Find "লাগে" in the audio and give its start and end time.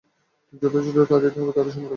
1.77-1.89